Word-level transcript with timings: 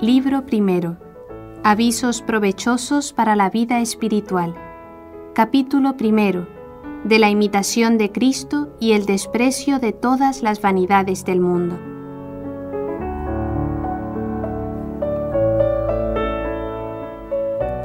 Libro 0.00 0.46
primero. 0.46 0.96
Avisos 1.62 2.22
provechosos 2.22 3.12
para 3.12 3.36
la 3.36 3.50
vida 3.50 3.80
espiritual. 3.80 4.54
Capítulo 5.34 5.98
primero. 5.98 6.48
De 7.04 7.18
la 7.18 7.28
imitación 7.28 7.98
de 7.98 8.10
Cristo 8.10 8.70
y 8.80 8.92
el 8.92 9.04
desprecio 9.04 9.78
de 9.78 9.92
todas 9.92 10.42
las 10.42 10.62
vanidades 10.62 11.26
del 11.26 11.40
mundo. 11.42 11.78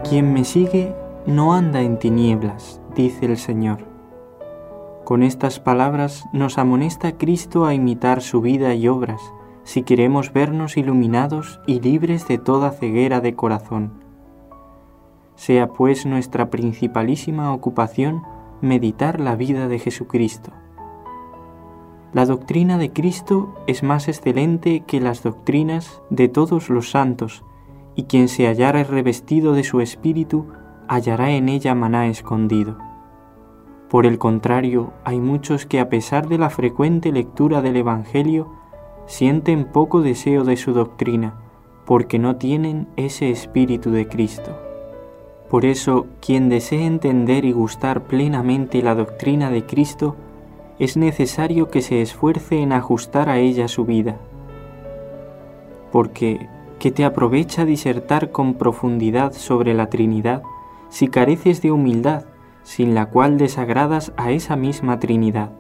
Quien 0.10 0.32
me 0.32 0.46
sigue 0.46 0.96
no 1.26 1.54
anda 1.54 1.82
en 1.82 2.00
tinieblas, 2.00 2.80
dice 2.96 3.26
el 3.26 3.36
Señor. 3.36 3.80
Con 5.04 5.22
estas 5.22 5.60
palabras 5.60 6.24
nos 6.32 6.58
amonesta 6.60 7.18
Cristo 7.18 7.66
a 7.66 7.74
imitar 7.74 8.22
su 8.22 8.40
vida 8.40 8.74
y 8.74 8.88
obras, 8.88 9.20
si 9.66 9.82
queremos 9.82 10.32
vernos 10.32 10.78
iluminados 10.78 11.60
y 11.66 11.82
libres 11.82 12.28
de 12.28 12.38
toda 12.38 12.72
ceguera 12.72 13.20
de 13.20 13.36
corazón. 13.36 13.92
Sea 15.36 15.68
pues 15.68 16.06
nuestra 16.06 16.50
principalísima 16.50 17.52
ocupación 17.52 18.22
meditar 18.62 19.20
la 19.20 19.36
vida 19.36 19.68
de 19.68 19.80
Jesucristo. 19.80 20.52
La 22.14 22.26
doctrina 22.26 22.78
de 22.78 22.94
Cristo 22.94 23.54
es 23.68 23.84
más 23.84 24.08
excelente 24.08 24.86
que 24.88 25.02
las 25.02 25.24
doctrinas 25.24 26.02
de 26.10 26.30
todos 26.30 26.70
los 26.70 26.92
santos, 26.92 27.44
y 27.96 28.04
quien 28.04 28.30
se 28.30 28.48
hallara 28.48 28.84
revestido 28.84 29.54
de 29.54 29.64
su 29.64 29.82
espíritu 29.82 30.46
hallará 30.88 31.32
en 31.32 31.50
ella 31.50 31.76
maná 31.76 32.08
escondido. 32.08 32.78
Por 33.90 34.06
el 34.06 34.18
contrario, 34.18 34.94
hay 35.04 35.20
muchos 35.20 35.66
que 35.66 35.80
a 35.80 35.90
pesar 35.90 36.28
de 36.28 36.38
la 36.38 36.50
frecuente 36.50 37.12
lectura 37.12 37.62
del 37.62 37.78
Evangelio, 37.78 38.50
sienten 39.06 39.66
poco 39.66 40.02
deseo 40.02 40.44
de 40.44 40.58
su 40.58 40.74
doctrina, 40.74 41.36
porque 41.86 42.20
no 42.20 42.38
tienen 42.38 42.88
ese 42.96 43.30
espíritu 43.30 43.92
de 43.92 44.08
Cristo. 44.08 44.58
Por 45.50 45.66
eso, 45.66 46.08
quien 46.22 46.50
desee 46.50 46.86
entender 46.86 47.46
y 47.46 47.52
gustar 47.52 48.04
plenamente 48.04 48.82
la 48.82 48.96
doctrina 48.96 49.52
de 49.52 49.66
Cristo, 49.66 50.16
es 50.80 50.98
necesario 50.98 51.70
que 51.70 51.82
se 51.82 52.02
esfuerce 52.02 52.62
en 52.62 52.74
ajustar 52.74 53.30
a 53.30 53.38
ella 53.38 53.68
su 53.68 53.86
vida. 53.86 54.18
Porque, 55.92 56.50
¿qué 56.80 56.92
te 56.92 57.06
aprovecha 57.06 57.64
disertar 57.64 58.32
con 58.32 58.56
profundidad 58.56 59.34
sobre 59.34 59.74
la 59.74 59.90
Trinidad 59.90 60.44
si 60.90 61.08
careces 61.08 61.62
de 61.62 61.72
humildad, 61.72 62.26
sin 62.64 62.96
la 62.96 63.06
cual 63.06 63.38
desagradas 63.38 64.12
a 64.18 64.32
esa 64.32 64.56
misma 64.56 65.00
Trinidad? 65.00 65.52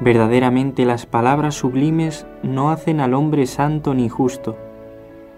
Verdaderamente 0.00 0.84
las 0.84 1.06
palabras 1.06 1.56
sublimes 1.56 2.24
no 2.44 2.70
hacen 2.70 3.00
al 3.00 3.14
hombre 3.14 3.46
santo 3.46 3.94
ni 3.94 4.08
justo, 4.08 4.56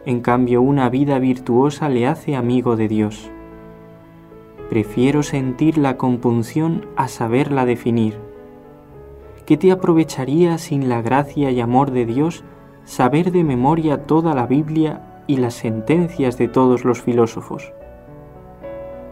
en 0.05 0.21
cambio 0.21 0.61
una 0.61 0.91
vida 0.91 1.19
virtuosa 1.19 1.89
le 1.89 2.07
hace 2.07 2.37
amigo 2.37 2.77
de 2.77 2.89
Dios. 2.89 3.31
Prefiero 4.69 5.23
sentir 5.23 5.79
la 5.79 5.97
compunción 5.97 6.87
a 6.95 7.09
saberla 7.09 7.65
definir. 7.65 8.19
¿Qué 9.47 9.57
te 9.57 9.73
aprovecharía 9.73 10.59
sin 10.59 10.91
la 10.91 11.01
gracia 11.01 11.51
y 11.51 11.61
amor 11.61 11.91
de 11.91 12.05
Dios 12.05 12.45
saber 12.85 13.33
de 13.33 13.45
memoria 13.45 14.05
toda 14.07 14.35
la 14.35 14.47
Biblia 14.47 15.23
y 15.27 15.39
las 15.39 15.55
sentencias 15.55 16.37
de 16.37 16.49
todos 16.49 16.85
los 16.85 17.01
filósofos? 17.01 17.73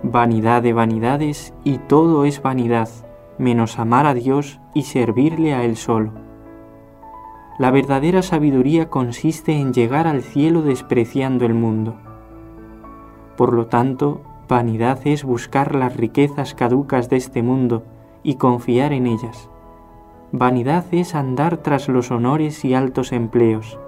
Vanidad 0.02 0.62
de 0.62 0.74
vanidades 0.74 1.54
y 1.64 1.78
todo 1.78 2.26
es 2.26 2.40
vanidad 2.42 2.88
menos 3.38 3.78
amar 3.78 4.06
a 4.06 4.14
Dios 4.14 4.60
y 4.74 4.82
servirle 4.82 5.54
a 5.54 5.64
Él 5.64 5.76
solo. 5.76 6.12
La 7.58 7.70
verdadera 7.70 8.22
sabiduría 8.22 8.88
consiste 8.88 9.52
en 9.52 9.72
llegar 9.72 10.06
al 10.06 10.22
cielo 10.22 10.62
despreciando 10.62 11.44
el 11.44 11.54
mundo. 11.54 11.96
Por 13.36 13.52
lo 13.52 13.66
tanto, 13.66 14.22
vanidad 14.48 15.00
es 15.04 15.24
buscar 15.24 15.74
las 15.74 15.96
riquezas 15.96 16.54
caducas 16.54 17.08
de 17.08 17.16
este 17.16 17.42
mundo 17.42 17.84
y 18.22 18.36
confiar 18.36 18.92
en 18.92 19.06
ellas. 19.06 19.50
Vanidad 20.30 20.84
es 20.92 21.14
andar 21.14 21.56
tras 21.58 21.88
los 21.88 22.10
honores 22.10 22.64
y 22.64 22.74
altos 22.74 23.12
empleos. 23.12 23.78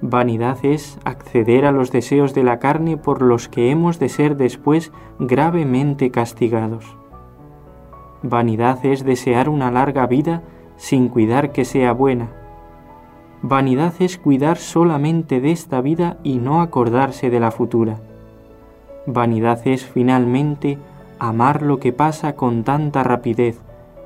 Vanidad 0.00 0.58
es 0.62 0.98
acceder 1.04 1.64
a 1.64 1.72
los 1.72 1.90
deseos 1.90 2.34
de 2.34 2.42
la 2.42 2.58
carne 2.58 2.96
por 2.96 3.22
los 3.22 3.48
que 3.48 3.70
hemos 3.70 3.98
de 3.98 4.08
ser 4.08 4.36
después 4.36 4.92
gravemente 5.18 6.10
castigados. 6.10 6.98
Vanidad 8.26 8.86
es 8.86 9.04
desear 9.04 9.50
una 9.50 9.70
larga 9.70 10.06
vida 10.06 10.40
sin 10.78 11.10
cuidar 11.10 11.52
que 11.52 11.66
sea 11.66 11.92
buena. 11.92 12.30
Vanidad 13.42 13.92
es 13.98 14.16
cuidar 14.16 14.56
solamente 14.56 15.42
de 15.42 15.52
esta 15.52 15.82
vida 15.82 16.16
y 16.22 16.38
no 16.38 16.62
acordarse 16.62 17.28
de 17.28 17.38
la 17.38 17.50
futura. 17.50 17.98
Vanidad 19.06 19.60
es 19.68 19.84
finalmente 19.84 20.78
amar 21.18 21.60
lo 21.60 21.80
que 21.80 21.92
pasa 21.92 22.34
con 22.34 22.64
tanta 22.64 23.02
rapidez 23.02 23.60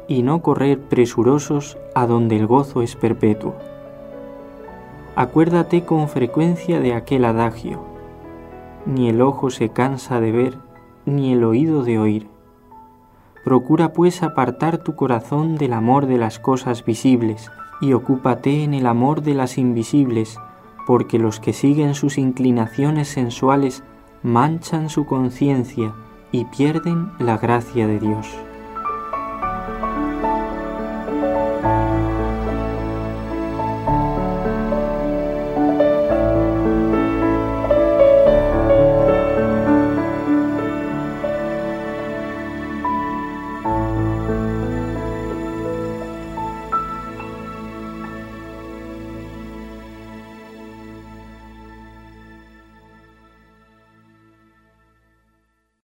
y 0.09 0.25
no 0.25 0.43
correr 0.43 0.81
presurosos 0.81 1.79
a 1.95 2.09
donde 2.09 2.35
el 2.35 2.49
gozo 2.49 2.83
es 2.83 2.97
perpetuo. 2.97 3.55
Acuérdate 5.15 5.85
con 5.85 6.09
frecuencia 6.09 6.81
de 6.81 6.95
aquel 6.95 7.25
adagio, 7.25 7.79
ni 8.85 9.11
el 9.11 9.23
ojo 9.23 9.50
se 9.50 9.69
cansa 9.69 10.21
de 10.21 10.33
ver, 10.33 10.59
ni 11.06 11.33
el 11.33 11.45
oído 11.45 11.85
de 11.85 12.00
oír 12.00 12.38
Procura 13.48 13.94
pues 13.94 14.22
apartar 14.22 14.76
tu 14.76 14.94
corazón 14.94 15.56
del 15.56 15.72
amor 15.72 16.04
de 16.04 16.19
las 16.19 16.38
cosas 16.38 16.84
visibles 16.84 17.50
y 17.81 17.94
ocúpate 17.94 18.62
en 18.62 18.75
el 18.75 18.86
amor 18.86 19.22
de 19.22 19.32
las 19.32 19.56
invisibles, 19.56 20.36
porque 20.86 21.19
los 21.19 21.41
que 21.41 21.54
siguen 21.54 21.94
sus 21.94 22.19
inclinaciones 22.19 23.08
sensuales 23.08 23.84
manchan 24.22 24.91
su 24.91 25.06
conciencia 25.06 25.94
y 26.31 26.44
pierden 26.44 27.10
la 27.19 27.38
gracia 27.38 27.87
de 27.87 27.98
Dios. 27.98 28.26